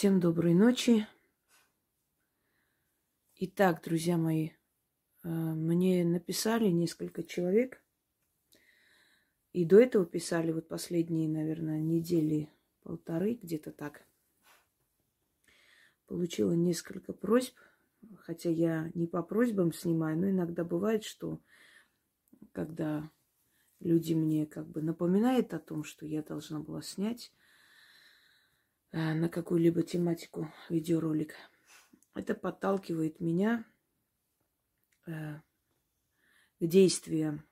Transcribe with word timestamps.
Всем 0.00 0.18
доброй 0.18 0.54
ночи. 0.54 1.06
Итак, 3.36 3.82
друзья 3.84 4.16
мои, 4.16 4.48
э, 4.48 5.28
мне 5.28 6.06
написали 6.06 6.68
несколько 6.68 7.22
человек, 7.22 7.84
и 9.52 9.66
до 9.66 9.78
этого 9.78 10.06
писали 10.06 10.52
вот 10.52 10.68
последние, 10.68 11.28
наверное, 11.28 11.82
недели 11.82 12.48
полторы, 12.82 13.34
где-то 13.34 13.72
так. 13.72 14.06
Получила 16.06 16.52
несколько 16.52 17.12
просьб, 17.12 17.58
хотя 18.20 18.48
я 18.48 18.90
не 18.94 19.06
по 19.06 19.22
просьбам 19.22 19.70
снимаю, 19.70 20.16
но 20.16 20.30
иногда 20.30 20.64
бывает, 20.64 21.04
что 21.04 21.42
когда 22.52 23.10
люди 23.80 24.14
мне 24.14 24.46
как 24.46 24.66
бы 24.66 24.80
напоминают 24.80 25.52
о 25.52 25.58
том, 25.58 25.84
что 25.84 26.06
я 26.06 26.22
должна 26.22 26.58
была 26.58 26.80
снять 26.80 27.34
на 28.92 29.28
какую-либо 29.28 29.82
тематику 29.82 30.52
видеоролик. 30.68 31.34
Это 32.14 32.34
подталкивает 32.34 33.20
меня 33.20 33.64
э, 35.06 35.40
к 36.58 36.66
действиям. 36.66 37.46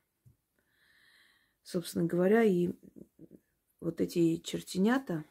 Собственно 1.62 2.06
говоря, 2.06 2.42
и 2.42 2.70
вот 3.80 4.00
эти 4.00 4.38
чертенята, 4.38 5.24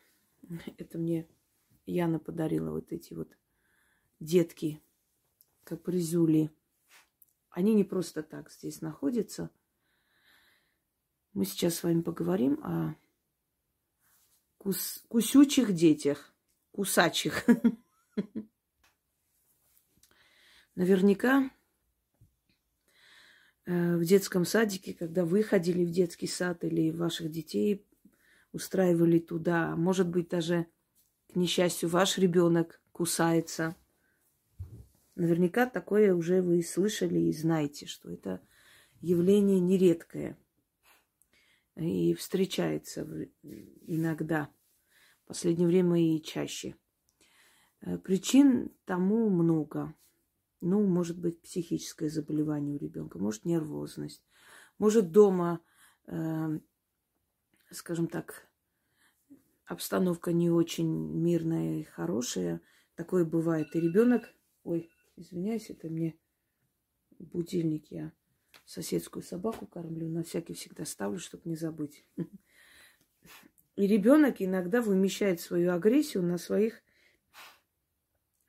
это 0.78 0.98
мне 0.98 1.28
Яна 1.86 2.20
подарила 2.20 2.72
вот 2.72 2.92
эти 2.92 3.14
вот 3.14 3.38
детки, 4.20 4.82
капризули. 5.64 6.52
Они 7.50 7.74
не 7.74 7.84
просто 7.84 8.24
так 8.24 8.52
здесь 8.52 8.82
находятся. 8.82 9.50
Мы 11.34 11.46
сейчас 11.46 11.76
с 11.76 11.84
вами 11.84 12.02
поговорим 12.02 12.64
о 12.64 12.96
кус, 14.58 15.04
кусючих 15.08 15.74
детях, 15.74 16.34
кусачих. 16.72 17.46
Наверняка 20.76 21.50
э, 23.66 23.98
в 23.98 24.04
детском 24.04 24.46
садике, 24.46 24.94
когда 24.94 25.26
вы 25.26 25.44
ходили 25.44 25.84
в 25.84 25.92
детский 25.92 26.28
сад 26.28 26.64
или 26.64 26.92
ваших 26.92 27.32
детей 27.32 27.84
устраивали 28.52 29.20
туда, 29.20 29.76
может 29.76 30.08
быть, 30.08 30.30
даже, 30.30 30.68
к 31.32 31.36
несчастью, 31.36 31.90
ваш 31.90 32.18
ребенок 32.18 32.82
кусается. 32.92 33.76
Наверняка 35.16 35.66
такое 35.66 36.14
уже 36.14 36.42
вы 36.42 36.62
слышали 36.64 37.20
и 37.20 37.34
знаете, 37.34 37.86
что 37.86 38.12
это 38.12 38.42
явление 39.02 39.60
нередкое 39.60 40.38
и 41.78 42.14
встречается 42.14 43.08
иногда. 43.86 44.50
В 45.24 45.28
последнее 45.28 45.68
время 45.68 46.02
и 46.02 46.22
чаще. 46.22 46.76
Э, 47.82 47.98
причин 47.98 48.72
тому 48.86 49.30
много. 49.30 49.94
Ну, 50.62 50.86
может 50.88 51.20
быть, 51.20 51.42
психическое 51.42 52.10
заболевание 52.10 52.76
у 52.76 52.80
ребенка, 52.80 53.20
может, 53.20 53.46
нервозность, 53.46 54.24
может, 54.80 55.12
дома, 55.12 55.62
э, 56.08 56.60
скажем 57.70 58.08
так, 58.08 58.48
обстановка 59.66 60.32
не 60.32 60.50
очень 60.50 60.88
мирная 60.88 61.82
и 61.82 61.84
хорошая. 61.84 62.62
Такое 62.96 63.26
бывает. 63.26 63.76
И 63.76 63.80
ребенок, 63.80 64.34
ой, 64.64 64.90
извиняюсь, 65.16 65.70
это 65.70 65.90
мне 65.90 66.18
будильник, 67.20 67.92
я 67.92 68.12
соседскую 68.68 69.24
собаку 69.24 69.66
кормлю, 69.66 70.10
на 70.10 70.24
всякий 70.24 70.54
всегда 70.54 70.86
ставлю, 70.86 71.20
чтобы 71.20 71.44
не 71.46 71.56
забыть. 71.56 72.06
И 73.78 73.88
ребенок 73.88 74.42
иногда 74.42 74.82
вымещает 74.82 75.40
свою 75.40 75.72
агрессию 75.72 76.24
на 76.24 76.38
своих 76.38 76.82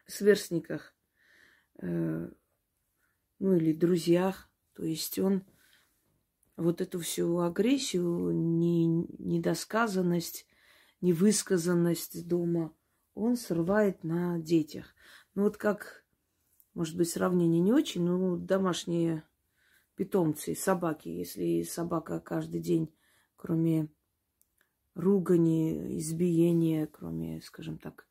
сверстниках, 0.07 0.95
э, 1.81 2.31
ну 3.39 3.57
или 3.57 3.73
друзьях. 3.73 4.51
То 4.75 4.85
есть 4.85 5.19
он 5.19 5.45
вот 6.57 6.81
эту 6.81 6.99
всю 6.99 7.39
агрессию, 7.39 8.33
не, 8.33 8.87
недосказанность, 8.87 10.47
невысказанность 11.01 12.27
дома, 12.27 12.75
он 13.15 13.37
срывает 13.37 14.03
на 14.03 14.39
детях. 14.41 14.95
Ну 15.35 15.45
вот 15.45 15.59
как, 15.59 16.05
может 16.75 16.97
быть, 16.97 17.11
сравнение 17.11 17.61
не 17.61 17.73
очень, 17.73 18.03
но 18.03 18.37
домашние 18.37 19.28
питомцы, 19.99 20.55
собаки. 20.55 21.09
Если 21.09 21.63
собака 21.63 22.21
каждый 22.21 22.61
день, 22.61 22.95
кроме 23.37 23.89
ругани, 24.95 25.99
избиения, 25.99 26.87
кроме, 26.87 27.43
скажем 27.43 27.79
так, 27.79 28.07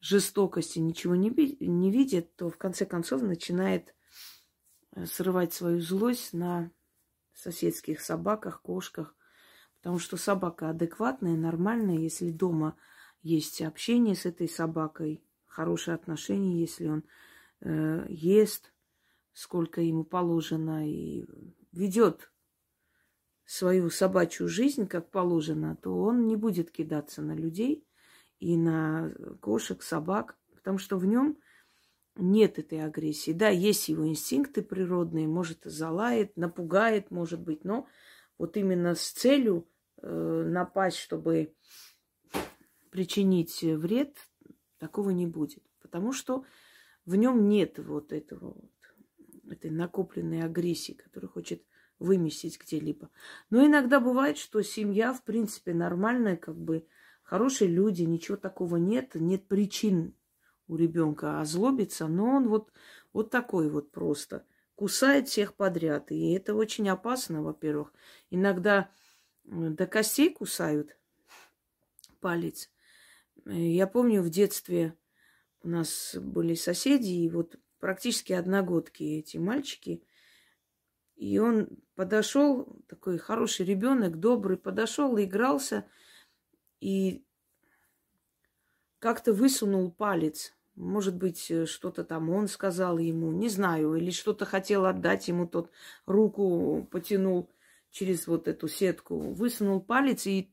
жестокости, 0.00 0.78
ничего 0.78 1.16
не, 1.16 1.30
не 1.66 1.90
видит, 1.90 2.36
то 2.36 2.48
в 2.48 2.56
конце 2.58 2.86
концов 2.86 3.22
начинает 3.22 3.92
э, 4.94 5.04
срывать 5.06 5.52
свою 5.52 5.80
злость 5.80 6.32
на 6.32 6.70
соседских 7.32 8.00
собаках, 8.00 8.62
кошках. 8.62 9.16
Потому 9.78 9.98
что 9.98 10.16
собака 10.16 10.70
адекватная, 10.70 11.36
нормальная, 11.36 11.98
если 11.98 12.30
дома 12.30 12.76
есть 13.20 13.60
общение 13.62 14.14
с 14.14 14.26
этой 14.26 14.48
собакой, 14.48 15.24
хорошие 15.44 15.96
отношения, 15.96 16.60
если 16.60 16.86
он 16.86 17.04
э, 17.62 18.06
ест, 18.08 18.73
сколько 19.34 19.82
ему 19.82 20.04
положено, 20.04 20.88
и 20.88 21.26
ведет 21.72 22.32
свою 23.44 23.90
собачью 23.90 24.48
жизнь, 24.48 24.86
как 24.86 25.10
положено, 25.10 25.76
то 25.76 25.94
он 25.94 26.26
не 26.26 26.36
будет 26.36 26.70
кидаться 26.70 27.20
на 27.20 27.34
людей 27.34 27.86
и 28.38 28.56
на 28.56 29.12
кошек, 29.40 29.82
собак, 29.82 30.38
потому 30.54 30.78
что 30.78 30.96
в 30.96 31.04
нем 31.04 31.36
нет 32.16 32.58
этой 32.58 32.82
агрессии. 32.82 33.32
Да, 33.32 33.48
есть 33.48 33.88
его 33.88 34.06
инстинкты 34.06 34.62
природные, 34.62 35.26
может, 35.26 35.64
залает, 35.64 36.36
напугает, 36.36 37.10
может 37.10 37.40
быть, 37.40 37.64
но 37.64 37.86
вот 38.38 38.56
именно 38.56 38.94
с 38.94 39.10
целью 39.10 39.68
э, 40.00 40.44
напасть, 40.46 40.98
чтобы 40.98 41.54
причинить 42.90 43.62
вред, 43.62 44.16
такого 44.78 45.10
не 45.10 45.26
будет. 45.26 45.64
Потому 45.80 46.12
что 46.12 46.44
в 47.04 47.16
нем 47.16 47.48
нет 47.48 47.78
вот 47.78 48.12
этого 48.12 48.56
этой 49.64 49.70
накопленной 49.70 50.42
агрессии, 50.42 50.92
которая 50.92 51.28
хочет 51.30 51.64
выместить 51.98 52.60
где-либо. 52.60 53.10
Но 53.50 53.64
иногда 53.64 53.98
бывает, 53.98 54.36
что 54.36 54.62
семья, 54.62 55.12
в 55.14 55.24
принципе, 55.24 55.72
нормальная, 55.72 56.36
как 56.36 56.56
бы 56.56 56.86
хорошие 57.22 57.70
люди, 57.70 58.02
ничего 58.02 58.36
такого 58.36 58.76
нет, 58.76 59.14
нет 59.14 59.48
причин 59.48 60.14
у 60.66 60.76
ребенка 60.76 61.40
озлобиться, 61.40 62.06
но 62.08 62.36
он 62.36 62.48
вот, 62.48 62.72
вот 63.12 63.30
такой 63.30 63.70
вот 63.70 63.90
просто 63.90 64.44
кусает 64.74 65.28
всех 65.28 65.54
подряд. 65.54 66.10
И 66.10 66.32
это 66.32 66.54
очень 66.54 66.88
опасно, 66.88 67.42
во-первых. 67.42 67.92
Иногда 68.30 68.90
до 69.44 69.86
костей 69.86 70.32
кусают 70.32 70.96
палец. 72.20 72.70
Я 73.46 73.86
помню, 73.86 74.22
в 74.22 74.30
детстве 74.30 74.96
у 75.62 75.68
нас 75.68 76.16
были 76.20 76.54
соседи, 76.54 77.10
и 77.10 77.30
вот 77.30 77.56
практически 77.84 78.32
одногодки 78.32 79.02
эти 79.02 79.36
мальчики– 79.36 80.02
и 81.16 81.38
он 81.38 81.68
подошел, 81.94 82.76
такой 82.88 83.18
хороший 83.18 83.64
ребенок, 83.66 84.18
добрый, 84.18 84.56
подошел, 84.56 85.18
игрался 85.18 85.86
и 86.80 87.24
как-то 88.98 89.32
высунул 89.32 89.92
палец. 89.92 90.54
Может 90.74 91.14
быть, 91.14 91.52
что-то 91.68 92.02
там 92.04 92.30
он 92.30 92.48
сказал 92.48 92.98
ему, 92.98 93.30
не 93.30 93.48
знаю, 93.48 93.94
или 93.94 94.10
что-то 94.10 94.44
хотел 94.44 94.86
отдать 94.86 95.28
ему, 95.28 95.46
тот 95.46 95.70
руку 96.04 96.88
потянул 96.90 97.48
через 97.90 98.26
вот 98.26 98.48
эту 98.48 98.66
сетку, 98.66 99.16
высунул 99.18 99.80
палец, 99.80 100.26
и 100.26 100.50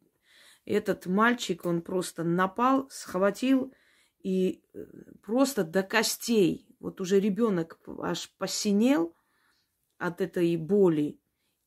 этот 0.66 1.08
мальчик, 1.08 1.66
он 1.66 1.82
просто 1.82 2.24
напал, 2.24 2.88
схватил 2.92 3.74
и 4.22 4.64
э, 4.76 4.86
просто 5.24 5.64
до 5.64 5.82
костей. 5.82 6.71
Вот 6.82 7.00
уже 7.00 7.20
ребенок 7.20 7.80
аж 8.00 8.30
посинел– 8.38 9.16
от 10.02 10.20
этой 10.20 10.58
боли. 10.58 11.20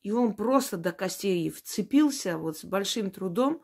И 0.02 0.10
он 0.10 0.34
просто 0.34 0.76
до 0.76 0.92
костей 0.92 1.48
вцепился, 1.48 2.36
вот 2.36 2.58
с 2.58 2.64
большим 2.64 3.10
трудом 3.10 3.62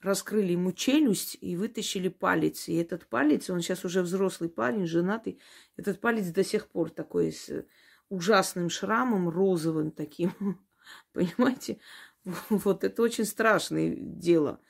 раскрыли 0.00 0.52
ему 0.52 0.72
челюсть 0.72 1.36
и 1.40 1.56
вытащили 1.56 2.08
палец. 2.08 2.68
И 2.68 2.74
этот 2.74 3.06
палец, 3.06 3.50
он 3.50 3.60
сейчас 3.60 3.84
уже 3.84 4.02
взрослый 4.02 4.50
парень, 4.50 4.86
женатый, 4.86 5.40
этот 5.76 6.00
палец 6.00 6.26
до 6.26 6.44
сих 6.44 6.68
пор 6.68 6.90
такой 6.90 7.32
с 7.32 7.64
ужасным 8.10 8.68
шрамом, 8.68 9.28
розовым 9.28 9.90
таким. 9.90 10.32
Понимаете? 11.12 11.80
Вот 12.50 12.84
это 12.84 13.02
очень 13.02 13.24
страшное 13.24 13.96
дело. 13.96 14.60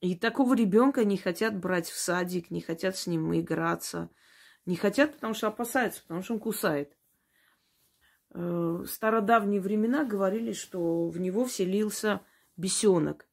И 0.00 0.14
такого 0.14 0.54
ребенка 0.54 1.04
не 1.04 1.16
хотят 1.16 1.58
брать 1.58 1.88
в 1.88 1.98
садик, 1.98 2.52
не 2.52 2.60
хотят 2.60 2.96
с 2.96 3.08
ним 3.08 3.34
играться. 3.34 4.10
Не 4.66 4.76
хотят, 4.76 5.14
потому 5.14 5.34
что 5.34 5.48
опасаются, 5.48 6.02
потому 6.02 6.22
что 6.22 6.34
он 6.34 6.40
кусает. 6.40 6.96
Э, 8.30 8.82
в 8.84 8.86
стародавние 8.86 9.60
времена 9.60 10.04
говорили, 10.04 10.52
что 10.52 11.08
в 11.08 11.18
него 11.18 11.44
вселился 11.44 12.22
бесенок. 12.56 13.26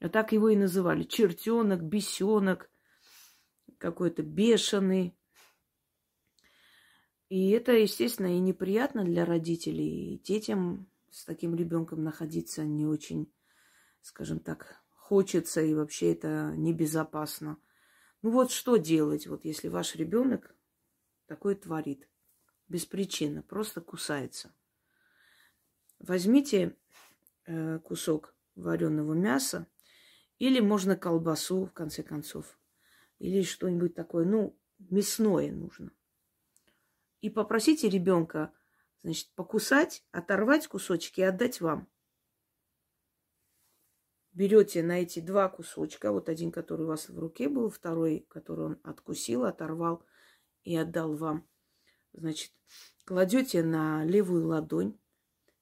А 0.00 0.08
так 0.08 0.32
его 0.32 0.48
и 0.48 0.56
называли. 0.56 1.04
Чертенок, 1.04 1.82
бесенок. 1.82 2.70
какой-то 3.78 4.22
бешеный. 4.22 5.16
И 7.28 7.50
это, 7.50 7.72
естественно, 7.72 8.36
и 8.36 8.40
неприятно 8.40 9.04
для 9.04 9.24
родителей. 9.24 10.14
И 10.14 10.18
детям 10.18 10.88
с 11.10 11.24
таким 11.24 11.54
ребенком 11.54 12.02
находиться 12.02 12.64
не 12.64 12.86
очень, 12.86 13.32
скажем 14.00 14.38
так, 14.38 14.82
хочется, 14.94 15.60
и 15.60 15.74
вообще 15.74 16.12
это 16.12 16.54
небезопасно. 16.56 17.58
Ну 18.22 18.30
вот 18.30 18.50
что 18.50 18.76
делать, 18.76 19.26
вот 19.26 19.44
если 19.44 19.68
ваш 19.68 19.96
ребенок 19.96 20.54
такое 21.32 21.54
творит? 21.54 22.06
Без 22.68 22.84
причины, 22.84 23.42
просто 23.42 23.80
кусается. 23.80 24.54
Возьмите 25.98 26.76
э, 27.46 27.78
кусок 27.78 28.34
вареного 28.54 29.14
мяса, 29.14 29.66
или 30.38 30.60
можно 30.60 30.94
колбасу, 30.94 31.64
в 31.64 31.72
конце 31.72 32.02
концов, 32.02 32.58
или 33.18 33.42
что-нибудь 33.42 33.94
такое, 33.94 34.26
ну, 34.26 34.58
мясное 34.78 35.50
нужно. 35.50 35.90
И 37.22 37.30
попросите 37.30 37.88
ребенка, 37.88 38.52
значит, 39.02 39.30
покусать, 39.34 40.04
оторвать 40.10 40.66
кусочки 40.66 41.20
и 41.20 41.24
отдать 41.24 41.62
вам. 41.62 41.88
Берете 44.34 44.82
на 44.82 45.00
эти 45.00 45.20
два 45.20 45.48
кусочка, 45.48 46.12
вот 46.12 46.28
один, 46.28 46.52
который 46.52 46.82
у 46.82 46.88
вас 46.88 47.08
в 47.08 47.18
руке 47.18 47.48
был, 47.48 47.70
второй, 47.70 48.26
который 48.28 48.66
он 48.66 48.80
откусил, 48.82 49.44
оторвал 49.44 50.04
и 50.64 50.76
отдал 50.76 51.16
вам. 51.16 51.46
Значит, 52.12 52.52
кладете 53.04 53.62
на 53.62 54.04
левую 54.04 54.46
ладонь, 54.46 54.98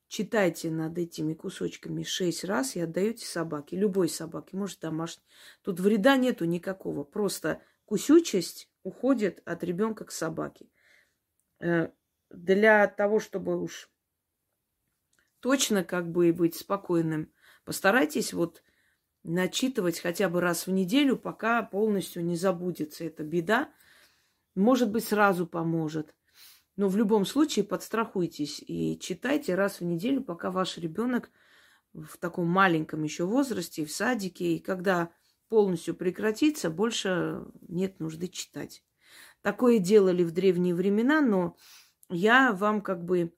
читайте 0.09 0.71
над 0.71 0.99
этими 0.99 1.35
кусочками 1.35 2.03
шесть 2.03 2.45
раз 2.45 2.77
и 2.77 2.81
отдаете 2.81 3.25
собаке, 3.27 3.77
любой 3.77 4.09
собаке, 4.09 4.57
может 4.57 4.81
домашней. 4.81 5.25
Тут 5.63 5.81
вреда 5.81 6.17
нету 6.17 6.45
никакого, 6.45 7.05
просто 7.05 7.63
кусючесть 7.85 8.69
уходит 8.83 9.43
от 9.45 9.63
ребенка 9.63 10.05
к 10.05 10.13
собаке. 10.13 10.69
Э, 11.61 11.91
для 12.31 12.87
того, 12.87 13.21
чтобы 13.21 13.61
уж 13.61 13.91
точно 15.41 15.85
как 15.85 16.11
бы 16.11 16.33
быть 16.33 16.57
спокойным, 16.57 17.33
постарайтесь 17.65 18.33
вот 18.33 18.63
начитывать 19.23 20.01
хотя 20.01 20.29
бы 20.29 20.41
раз 20.41 20.67
в 20.67 20.71
неделю, 20.71 21.17
пока 21.17 21.63
полностью 21.63 22.25
не 22.25 22.37
забудется 22.37 23.05
эта 23.05 23.23
беда. 23.23 23.73
Может 24.55 24.91
быть, 24.91 25.05
сразу 25.05 25.47
поможет. 25.47 26.15
Но 26.77 26.89
в 26.89 26.97
любом 26.97 27.25
случае 27.27 27.65
подстрахуйтесь 27.65 28.63
и 28.67 28.99
читайте 28.99 29.55
раз 29.55 29.81
в 29.81 29.85
неделю, 29.85 30.23
пока 30.23 30.51
ваш 30.51 30.79
ребенок 30.79 31.31
в 31.93 32.17
таком 32.19 32.47
маленьком 32.49 33.03
еще 33.03 33.25
возрасте, 33.25 33.85
в 33.85 33.93
садике, 33.93 34.57
и 34.57 34.59
когда 34.61 35.13
полностью 35.49 35.95
прекратится, 35.95 36.71
больше 36.71 37.45
нет 37.69 38.01
нужды 38.01 38.29
читать. 38.29 38.85
Такое 39.43 39.79
делали 39.79 40.23
в 40.23 40.33
древние 40.33 40.75
времена, 40.75 41.21
но 41.21 41.57
я 42.09 42.53
вам 42.53 42.83
как 42.83 43.05
бы 43.05 43.33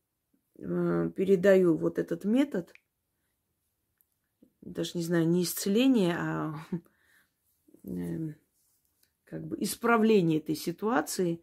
э, 0.58 1.11
передаю 1.17 1.76
вот 1.76 1.99
этот 1.99 2.25
метод, 2.25 2.73
даже 4.61 4.93
не 4.94 5.05
знаю, 5.05 5.29
не 5.29 5.43
исцеление, 5.43 6.17
а 6.19 6.55
э, 7.85 8.35
как 9.32 9.46
бы 9.46 9.56
исправление 9.61 10.40
этой 10.40 10.55
ситуации 10.55 11.43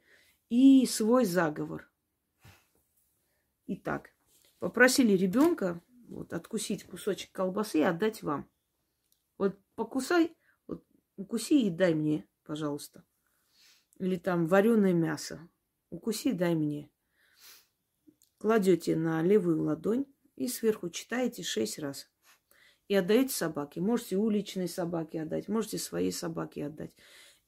и 0.50 0.86
свой 0.86 1.26
заговор. 1.26 1.90
Итак, 3.66 4.14
попросили 4.60 5.14
ребенка 5.14 5.82
вот, 6.08 6.34
откусить 6.34 6.84
кусочек 6.84 7.32
колбасы 7.32 7.80
и 7.80 7.82
отдать 7.82 8.22
вам. 8.22 8.48
Вот 9.40 9.58
покусай, 9.74 10.38
вот, 10.68 10.86
укуси 11.16 11.66
и 11.66 11.72
дай 11.72 11.96
мне, 11.96 12.28
пожалуйста. 12.44 13.04
Или 13.98 14.18
там 14.18 14.46
вареное 14.46 14.94
мясо. 14.94 15.50
Укуси, 15.90 16.32
дай 16.32 16.54
мне. 16.54 16.92
Кладете 18.38 18.96
на 18.96 19.24
левую 19.24 19.64
ладонь 19.64 20.06
и 20.36 20.48
сверху 20.48 20.92
читаете 20.92 21.42
шесть 21.42 21.80
раз. 21.80 22.08
И 22.88 22.94
отдаете 22.94 23.34
собаке. 23.34 23.82
Можете 23.82 24.18
уличной 24.18 24.68
собаке 24.68 25.24
отдать, 25.24 25.48
можете 25.48 25.80
своей 25.80 26.12
собаке 26.12 26.68
отдать. 26.68 26.96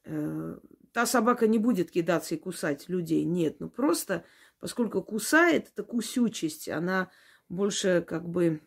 Э, 0.03 0.57
та 0.92 1.06
собака 1.06 1.48
не 1.48 1.59
будет 1.59 1.92
кидаться 1.92 2.36
и 2.36 2.38
кусать 2.38 2.89
людей. 2.89 3.24
Нет, 3.24 3.59
ну 3.59 3.69
просто 3.69 4.24
Поскольку 4.62 5.01
кусает, 5.01 5.69
это 5.74 5.83
кусючесть, 5.83 6.69
она 6.69 7.09
больше 7.50 8.06
как 8.07 8.30
бы 8.30 8.62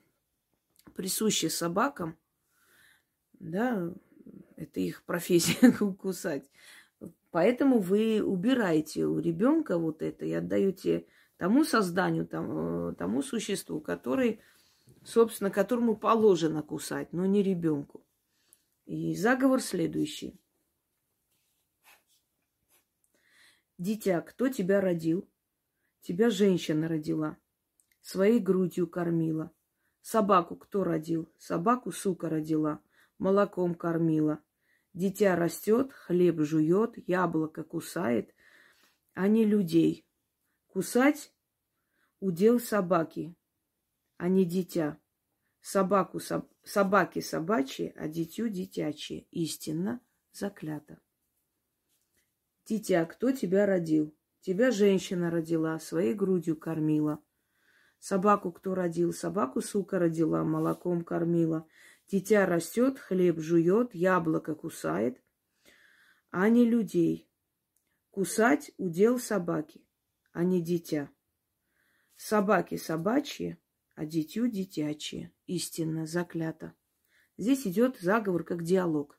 присуща 0.96 1.48
собакам, 1.48 2.18
да, 3.34 3.94
это 4.56 4.80
их 4.80 5.04
профессия 5.04 5.70
кусать. 5.98 6.50
Поэтому 7.30 7.78
вы 7.78 8.20
убираете 8.20 9.06
у 9.06 9.20
ребенка 9.20 9.78
вот 9.78 10.02
это 10.02 10.24
и 10.24 10.32
отдаете 10.32 11.06
тому 11.36 11.64
созданию, 11.64 12.26
тому, 12.26 12.92
тому 12.94 13.22
существу, 13.22 13.80
который, 13.80 14.40
собственно, 15.04 15.50
которому 15.50 15.96
положено 15.96 16.62
кусать, 16.62 17.12
но 17.12 17.24
не 17.24 17.40
ребенку. 17.40 18.04
И 18.86 19.14
заговор 19.14 19.60
следующий. 19.60 20.34
Дитя, 23.78 24.20
кто 24.20 24.48
тебя 24.48 24.80
родил? 24.80 25.28
Тебя 26.00 26.30
женщина 26.30 26.86
родила, 26.86 27.36
своей 28.00 28.38
грудью 28.38 28.86
кормила. 28.86 29.50
Собаку 30.00 30.56
кто 30.56 30.84
родил? 30.84 31.32
Собаку 31.38 31.90
сука 31.90 32.28
родила, 32.28 32.80
молоком 33.18 33.74
кормила. 33.74 34.42
Дитя 34.92 35.34
растет, 35.34 35.92
хлеб 35.92 36.40
жует, 36.40 36.92
яблоко 37.08 37.64
кусает, 37.64 38.32
а 39.14 39.26
не 39.26 39.44
людей. 39.44 40.06
Кусать– 40.68 41.32
удел 42.20 42.60
собаки, 42.60 43.34
а 44.18 44.28
не 44.28 44.44
дитя. 44.44 44.98
Собаку 45.60 46.20
соб... 46.20 46.48
собаки 46.62 47.20
собачьи, 47.20 47.92
а 47.96 48.06
дитю 48.06 48.48
дитячие. 48.48 49.26
Истинно 49.30 50.00
заклято. 50.32 51.00
Дитя, 52.66 53.04
кто 53.04 53.30
тебя 53.30 53.66
родил? 53.66 54.16
Тебя 54.40 54.70
женщина 54.70 55.30
родила, 55.30 55.78
своей 55.78 56.14
грудью 56.14 56.56
кормила. 56.56 57.22
Собаку 57.98 58.52
кто 58.52 58.74
родил? 58.74 59.12
Собаку 59.12 59.60
сука 59.60 59.98
родила, 59.98 60.44
молоком 60.44 61.04
кормила. 61.04 61.66
Дитя 62.10 62.46
растет, 62.46 62.98
хлеб 62.98 63.38
жует, 63.40 63.94
яблоко 63.94 64.54
кусает, 64.54 65.22
а 66.30 66.48
не 66.48 66.64
людей. 66.66 67.30
Кусать 68.10 68.72
удел 68.76 69.18
собаки, 69.18 69.86
а 70.32 70.44
не 70.44 70.62
дитя. 70.62 71.10
Собаки 72.16 72.76
собачьи, 72.76 73.58
а 73.94 74.04
дитю 74.04 74.46
дитячие. 74.46 75.32
Истинно 75.46 76.06
заклято. 76.06 76.74
Здесь 77.36 77.66
идет 77.66 77.98
заговор 77.98 78.44
как 78.44 78.62
диалог. 78.62 79.18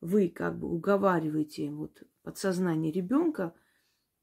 Вы 0.00 0.28
как 0.28 0.58
бы 0.58 0.68
уговариваете 0.68 1.70
вот 1.70 2.02
подсознание 2.22 2.90
ребенка 2.90 3.54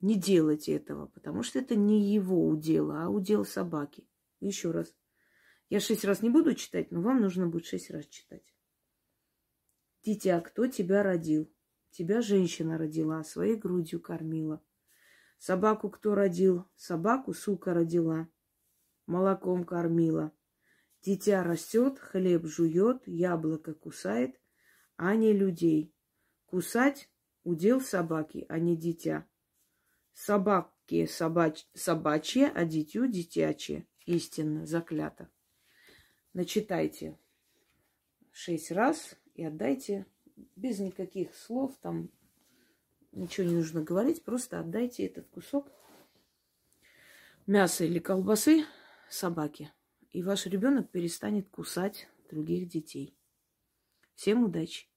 не 0.01 0.15
делать 0.15 0.69
этого, 0.69 1.07
потому 1.07 1.43
что 1.43 1.59
это 1.59 1.75
не 1.75 2.13
его 2.13 2.47
удел, 2.47 2.91
а 2.91 3.09
удел 3.09 3.45
собаки. 3.45 4.07
Еще 4.39 4.71
раз. 4.71 4.95
Я 5.69 5.79
шесть 5.79 6.05
раз 6.05 6.21
не 6.21 6.29
буду 6.29 6.55
читать, 6.55 6.91
но 6.91 7.01
вам 7.01 7.21
нужно 7.21 7.47
будет 7.47 7.65
шесть 7.65 7.91
раз 7.91 8.05
читать. 8.07 8.43
Дитя, 10.03 10.39
кто 10.41 10.67
тебя 10.67 11.03
родил? 11.03 11.51
Тебя 11.91 12.21
женщина 12.21 12.77
родила, 12.77 13.23
своей 13.23 13.55
грудью 13.55 13.99
кормила. 13.99 14.63
Собаку 15.37 15.89
кто 15.89 16.15
родил? 16.15 16.65
Собаку 16.75 17.33
сука 17.33 17.73
родила, 17.73 18.29
молоком 19.05 19.63
кормила. 19.63 20.31
Дитя 21.01 21.43
растет, 21.43 21.99
хлеб 21.99 22.45
жует, 22.45 23.07
яблоко 23.07 23.73
кусает, 23.73 24.39
а 24.97 25.15
не 25.15 25.31
людей. 25.31 25.93
Кусать 26.47 27.09
удел 27.43 27.79
собаки, 27.81 28.45
а 28.49 28.59
не 28.59 28.75
дитя. 28.75 29.25
Собаки 30.13 31.05
собач... 31.05 31.65
собачье, 31.73 32.47
а 32.47 32.65
дитю 32.65 33.07
дитячее. 33.07 33.87
Истинно, 34.05 34.65
заклято. 34.65 35.29
Начитайте 36.33 37.17
шесть 38.31 38.71
раз 38.71 39.15
и 39.33 39.43
отдайте 39.43 40.05
без 40.55 40.79
никаких 40.79 41.35
слов, 41.35 41.75
там 41.81 42.11
ничего 43.11 43.47
не 43.47 43.55
нужно 43.55 43.81
говорить, 43.81 44.23
просто 44.23 44.59
отдайте 44.59 45.05
этот 45.05 45.27
кусок 45.27 45.71
мяса 47.47 47.85
или 47.85 47.99
колбасы 47.99 48.65
собаке. 49.09 49.73
И 50.11 50.21
ваш 50.21 50.45
ребенок 50.45 50.91
перестанет 50.91 51.49
кусать 51.49 52.07
других 52.29 52.67
детей. 52.67 53.16
Всем 54.17 54.43
удачи! 54.43 54.87